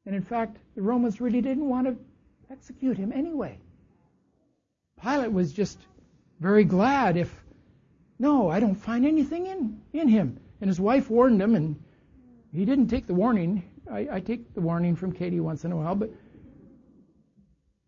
[0.06, 1.96] And in fact, the Romans really didn't want to
[2.50, 3.58] execute him anyway.
[5.00, 5.78] Pilate was just
[6.40, 7.32] very glad if
[8.18, 10.38] no, I don't find anything in, in him.
[10.60, 11.82] And his wife warned him, and
[12.52, 13.62] he didn't take the warning.
[13.90, 16.10] I, I take the warning from Katie once in a while, but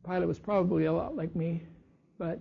[0.06, 1.62] Pilate was probably a lot like me,
[2.18, 2.38] but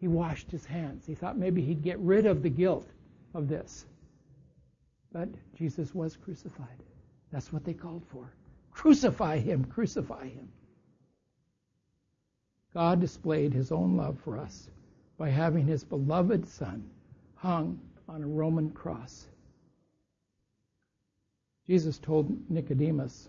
[0.00, 1.06] he washed his hands.
[1.06, 2.88] He thought maybe he'd get rid of the guilt
[3.34, 3.86] of this.
[5.12, 6.82] But Jesus was crucified.
[7.32, 8.32] That's what they called for.
[8.70, 10.48] Crucify him, crucify him.
[12.74, 14.68] God displayed his own love for us
[15.16, 16.88] by having his beloved Son
[17.34, 19.26] hung on a Roman cross.
[21.66, 23.28] Jesus told Nicodemus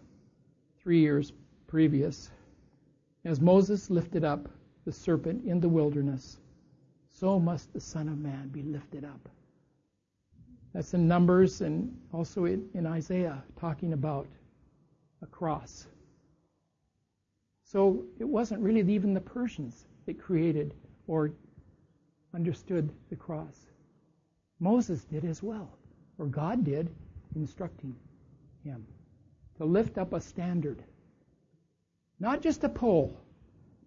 [0.82, 1.34] three years
[1.68, 2.30] previous,
[3.26, 4.48] as Moses lifted up
[4.86, 6.38] the serpent in the wilderness,
[7.12, 9.30] so must the Son of Man be lifted up.
[10.74, 14.28] That's in Numbers and also in, Isaiah, talking about
[15.22, 15.88] a cross.
[17.64, 20.74] So it wasn't really even the Persians that created
[21.08, 21.32] or
[22.34, 23.68] understood the cross.
[24.60, 25.70] Moses did as well,
[26.18, 26.90] or God did,
[27.36, 27.96] instructing.
[28.64, 28.86] him
[29.58, 30.82] to lift up a standard.
[32.20, 33.20] Not just a pole,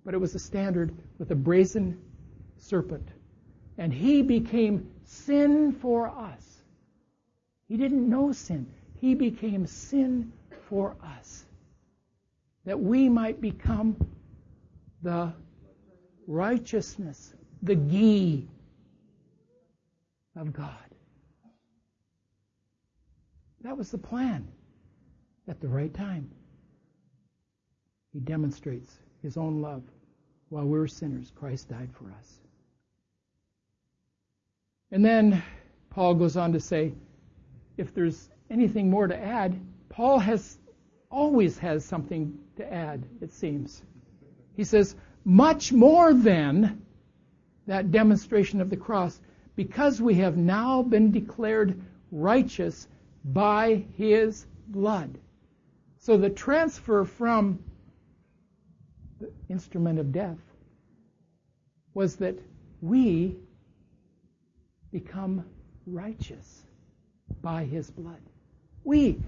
[0.05, 1.98] but it was a standard with a brazen
[2.59, 3.09] serpent.
[3.78, 6.62] And he became sin for us.
[7.68, 8.66] He didn't know sin.
[9.00, 10.32] He became sin
[10.68, 11.44] for us.
[12.64, 13.96] That we might become
[15.03, 15.32] the
[16.26, 18.48] righteousness, the ghee
[20.36, 20.68] of God.
[23.62, 24.48] That was the plan
[25.48, 26.30] at the right time.
[28.12, 29.82] He demonstrates his own love.
[30.50, 32.38] While we were sinners, Christ died for us.
[34.90, 35.42] And then
[35.88, 36.92] Paul goes on to say,
[37.78, 39.58] if there's anything more to add,
[39.88, 40.58] Paul has
[41.10, 43.82] always has something to add, it seems.
[44.56, 44.94] He says,
[45.24, 46.82] much more than
[47.66, 49.20] that demonstration of the cross,
[49.56, 52.88] because we have now been declared righteous
[53.24, 55.16] by his blood.
[55.98, 57.62] So the transfer from
[59.22, 60.38] the instrument of death
[61.94, 62.36] was that
[62.80, 63.36] we
[64.90, 65.44] become
[65.86, 66.62] righteous
[67.40, 68.20] by his blood.
[68.84, 69.18] We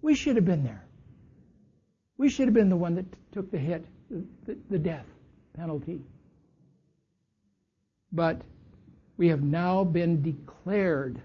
[0.00, 0.84] we should have been there.
[2.16, 5.06] We should have been the one that took the hit, the, the death
[5.54, 6.00] penalty.
[8.10, 8.40] But
[9.16, 11.20] we have now been declared,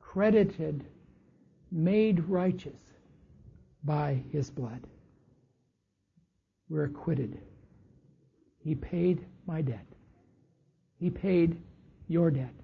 [0.00, 0.84] credited,
[1.70, 2.78] made righteous
[3.84, 4.80] by his blood.
[6.68, 7.38] We're acquitted.
[8.58, 9.86] He paid my debt.
[11.00, 11.56] He paid
[12.08, 12.54] your debt.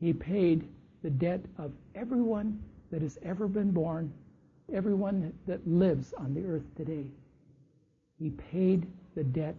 [0.00, 0.68] He paid
[1.02, 4.12] the debt of everyone that has ever been born,
[4.72, 7.06] everyone that lives on the earth today.
[8.18, 9.56] He paid the debt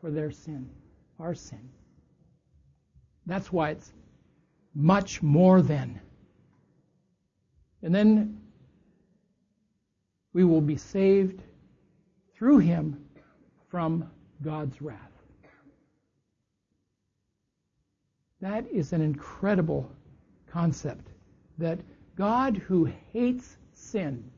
[0.00, 0.68] for their sin,
[1.18, 1.68] our sin.
[3.26, 3.92] That's why it's
[4.74, 6.00] much more than.
[7.82, 8.40] And then
[10.32, 11.42] we will be saved
[12.38, 13.04] through him
[13.68, 14.08] from
[14.42, 14.96] God's wrath.
[18.40, 19.90] That is an incredible
[20.46, 21.08] concept
[21.58, 21.80] that
[22.14, 24.30] God who hates sin,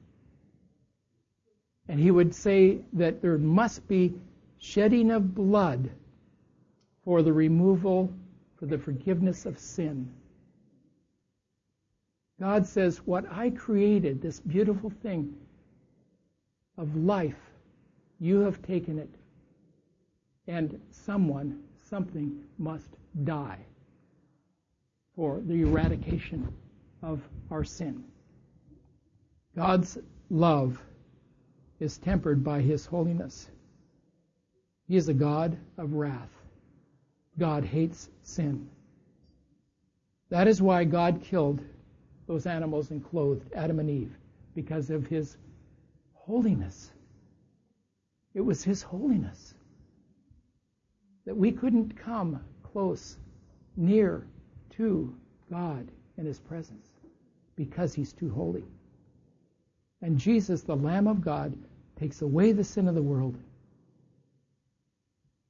[1.89, 4.15] and he would say that there must be
[4.59, 5.91] shedding of blood
[7.05, 8.11] for the removal,
[8.59, 10.11] for the forgiveness of sin.
[12.41, 15.35] God says, What I created, this beautiful thing
[16.79, 17.50] of life,
[18.21, 19.09] you have taken it,
[20.47, 22.89] and someone, something must
[23.25, 23.59] die
[25.17, 26.53] for the eradication
[27.03, 28.05] of our sin.
[29.57, 29.99] God's
[30.29, 30.81] love
[31.81, 33.49] is tempered by his holiness.
[34.87, 36.31] He is a God of wrath.
[37.39, 38.69] God hates sin.
[40.29, 41.63] That is why God killed
[42.27, 44.13] those animals and clothed Adam and Eve,
[44.55, 45.37] because of his
[46.13, 46.93] holiness.
[48.35, 49.55] It was his holiness
[51.25, 53.19] that we couldn't come close,
[53.77, 54.27] near
[54.71, 55.15] to
[55.51, 56.89] God in his presence
[57.57, 58.65] because he's too holy.
[60.03, 61.57] And Jesus, the Lamb of God,
[61.97, 63.37] takes away the sin of the world.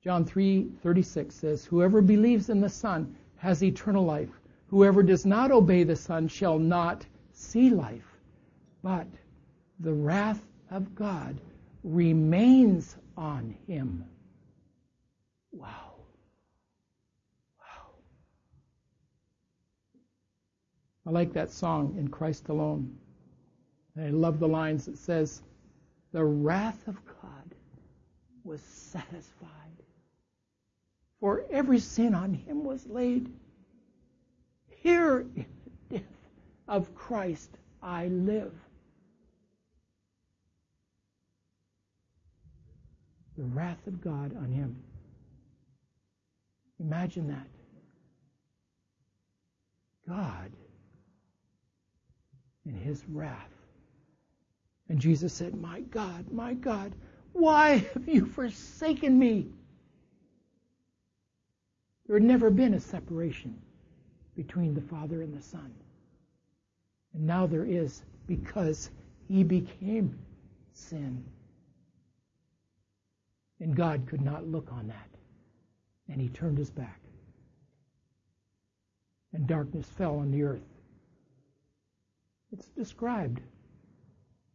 [0.02, 4.40] John 3:36 says, "Whoever believes in the Son has eternal life.
[4.68, 8.18] Whoever does not obey the Son shall not see life,
[8.82, 9.06] but
[9.78, 11.40] the wrath of God
[11.82, 14.04] remains on him."
[15.52, 15.94] Wow.
[17.58, 17.90] Wow.
[21.06, 22.98] I like that song, In Christ Alone.
[23.96, 25.42] And I love the lines that says,
[26.12, 27.54] The wrath of God
[28.44, 29.48] was satisfied.
[31.20, 33.30] For every sin on him was laid.
[34.68, 35.46] Here in
[35.90, 36.04] the death
[36.66, 37.50] of Christ
[37.82, 38.54] I live.
[43.40, 44.76] The wrath of God on him.
[46.78, 47.46] Imagine that.
[50.06, 50.50] God
[52.66, 53.48] in his wrath.
[54.90, 56.92] And Jesus said, My God, my God,
[57.32, 59.46] why have you forsaken me?
[62.06, 63.58] There had never been a separation
[64.36, 65.72] between the Father and the Son.
[67.14, 68.90] And now there is because
[69.28, 70.18] he became
[70.74, 71.24] sin.
[73.60, 75.08] And God could not look on that.
[76.08, 77.00] And he turned his back.
[79.32, 80.64] And darkness fell on the earth.
[82.52, 83.40] It's described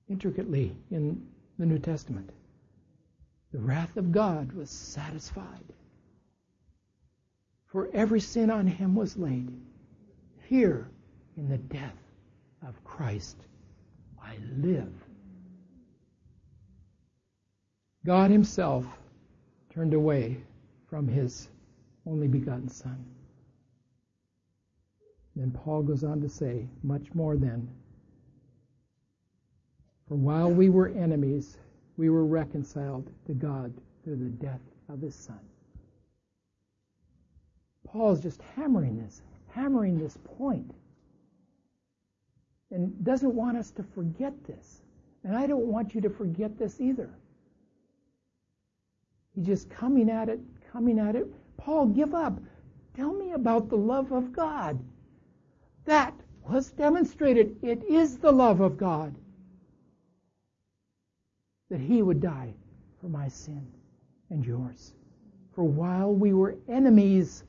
[0.10, 1.26] intricately in
[1.58, 2.30] the New Testament.
[3.54, 5.64] The wrath of God was satisfied.
[7.68, 9.50] For every sin on him was laid.
[10.48, 10.90] Here
[11.38, 11.98] in the death
[12.68, 13.38] of Christ,
[14.22, 14.92] I live.
[18.06, 18.86] God Himself
[19.74, 20.38] turned away
[20.88, 21.50] from His
[22.06, 23.04] only begotten Son.
[25.36, 27.68] Then Paul goes on to say, much more then.
[30.08, 31.58] For while we were enemies,
[31.98, 35.40] we were reconciled to God through the death of His Son.
[37.88, 40.72] Paul is just hammering this, hammering this point,
[42.70, 44.82] and doesn't want us to forget this.
[45.24, 47.10] And I don't want you to forget this either.
[49.36, 50.40] He's just coming at it,
[50.72, 51.28] coming at it.
[51.58, 52.40] Paul, give up.
[52.96, 54.80] Tell me about the love of God.
[55.86, 56.14] That
[56.48, 57.58] was demonstrated.
[57.62, 59.14] It is the love of God
[61.70, 62.54] that he would die
[63.02, 63.68] for my sin
[64.30, 64.94] and yours.
[65.54, 67.44] For while we were enemies,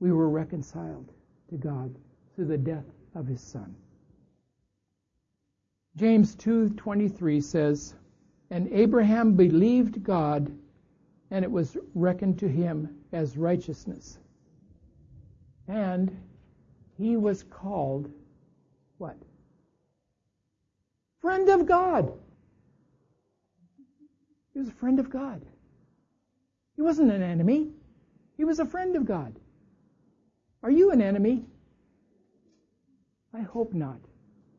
[0.00, 1.12] we were reconciled
[1.50, 1.94] to God
[2.34, 3.74] through the death of his son.
[5.96, 7.94] James 2:23 says,
[8.52, 10.52] "And Abraham believed God,
[11.30, 14.18] and it was reckoned to him as righteousness."
[15.66, 16.14] And
[16.98, 18.12] he was called
[18.98, 19.16] what?
[21.20, 22.12] Friend of God.
[24.52, 25.40] He was a friend of God.
[26.76, 27.72] He wasn't an enemy.
[28.36, 29.40] He was a friend of God.
[30.62, 31.46] Are you an enemy?
[33.32, 34.00] I hope not.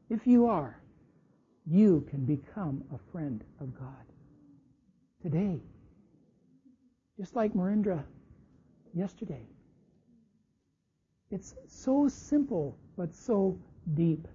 [0.09, 0.81] If you are,
[1.65, 4.05] you can become a friend of God
[5.21, 5.59] today.
[7.17, 8.03] Just like Marindra
[8.93, 9.45] yesterday.
[11.31, 13.57] It's so simple, but so
[13.93, 14.27] deep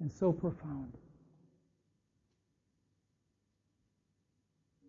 [0.00, 0.92] and so profound.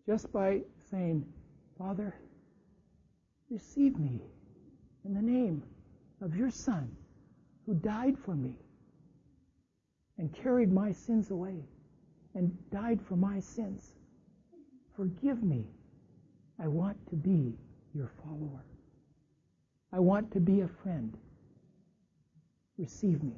[0.06, 1.24] Just by saying,
[1.78, 2.14] Father,
[3.50, 4.20] receive me
[5.04, 5.62] in the name
[6.20, 6.88] of your Son
[7.64, 8.54] who died for me
[10.18, 11.64] and carried my sins away
[12.36, 13.94] and died for my sins.
[14.94, 15.64] Forgive me.
[16.62, 17.54] I want to be
[17.94, 18.62] your follower.
[19.92, 21.16] I want to be a friend.
[22.78, 23.36] Receive me.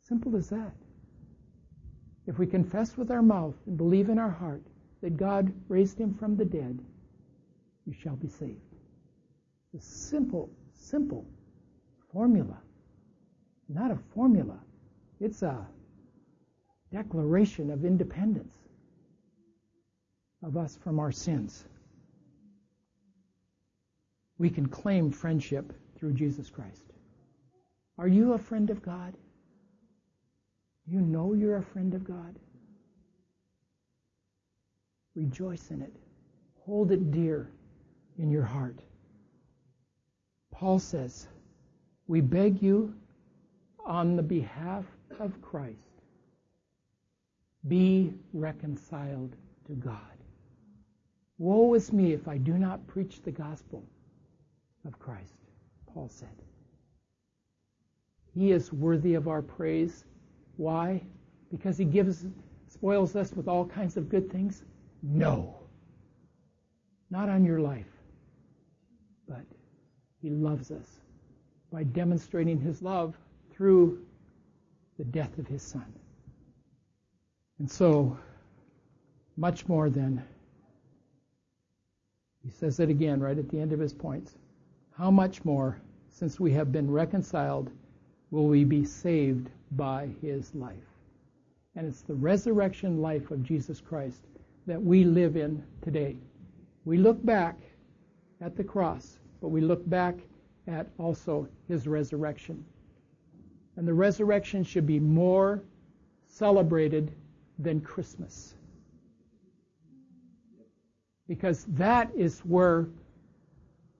[0.00, 0.72] Simple as that.
[2.26, 4.62] If we confess with our mouth and believe in our heart
[5.02, 6.78] that God raised him from the dead,
[7.84, 8.60] you shall be saved.
[9.74, 11.26] The simple, simple
[12.12, 12.58] formula.
[13.68, 14.58] Not a formula.
[15.20, 15.66] It's a
[16.92, 18.54] declaration of independence
[20.42, 21.64] of us from our sins.
[24.38, 26.84] We can claim friendship through Jesus Christ.
[27.98, 29.14] Are you a friend of God?
[30.86, 32.36] You know you're a friend of God?
[35.14, 35.94] Rejoice in it.
[36.64, 37.50] Hold it dear
[38.18, 38.80] in your heart.
[40.50, 41.28] Paul says,
[42.06, 42.94] We beg you
[43.84, 44.84] on the behalf
[45.18, 45.91] of Christ,
[47.68, 49.36] be reconciled
[49.66, 49.98] to God.
[51.38, 53.84] Woe is me if I do not preach the gospel
[54.86, 55.34] of Christ,
[55.92, 56.28] Paul said.
[58.34, 60.04] He is worthy of our praise.
[60.56, 61.02] Why?
[61.50, 62.24] Because he gives
[62.68, 64.64] spoils us with all kinds of good things?
[65.02, 65.56] No.
[67.10, 67.86] Not on your life.
[69.28, 69.44] But
[70.20, 70.86] he loves us
[71.70, 73.14] by demonstrating his love
[73.52, 74.04] through
[74.98, 75.92] the death of his son.
[77.62, 78.18] And so,
[79.36, 80.20] much more than,
[82.42, 84.34] he says it again right at the end of his points.
[84.90, 87.70] How much more, since we have been reconciled,
[88.32, 90.74] will we be saved by his life?
[91.76, 94.22] And it's the resurrection life of Jesus Christ
[94.66, 96.16] that we live in today.
[96.84, 97.60] We look back
[98.40, 100.16] at the cross, but we look back
[100.66, 102.64] at also his resurrection.
[103.76, 105.62] And the resurrection should be more
[106.26, 107.12] celebrated
[107.62, 108.54] than Christmas.
[111.28, 112.88] Because that is where,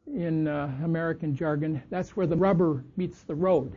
[0.07, 3.77] in uh, American jargon, that's where the rubber meets the road.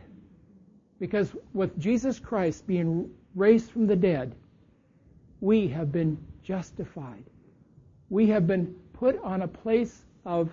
[0.98, 4.34] Because with Jesus Christ being raised from the dead,
[5.40, 7.24] we have been justified.
[8.08, 10.50] We have been put on a place of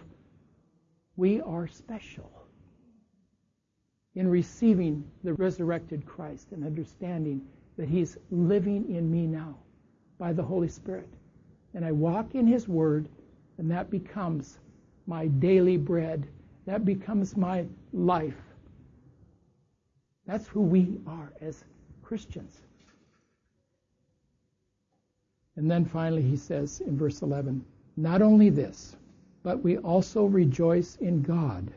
[1.15, 2.31] we are special
[4.15, 7.41] in receiving the resurrected Christ and understanding
[7.77, 9.55] that He's living in me now
[10.17, 11.09] by the Holy Spirit.
[11.73, 13.09] And I walk in His Word,
[13.57, 14.59] and that becomes
[15.07, 16.27] my daily bread.
[16.65, 18.37] That becomes my life.
[20.25, 21.65] That's who we are as
[22.01, 22.61] Christians.
[25.55, 27.63] And then finally, he says in verse 11,
[27.97, 28.95] not only this,
[29.43, 31.71] but we also rejoice in God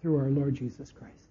[0.00, 1.21] through our Lord Jesus Christ.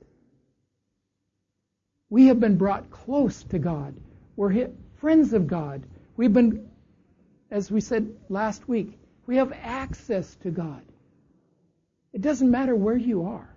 [2.12, 3.96] We have been brought close to God.
[4.36, 5.82] We're friends of God.
[6.18, 6.70] We've been,
[7.50, 10.84] as we said last week, we have access to God.
[12.12, 13.56] It doesn't matter where you are.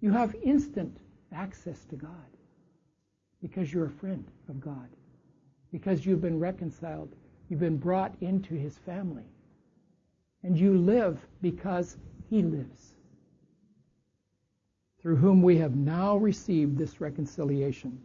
[0.00, 0.96] You have instant
[1.32, 2.10] access to God
[3.40, 4.88] because you're a friend of God,
[5.70, 7.14] because you've been reconciled,
[7.48, 9.30] you've been brought into his family,
[10.42, 11.96] and you live because
[12.28, 12.94] he lives,
[15.00, 17.98] through whom we have now received this reconciliation.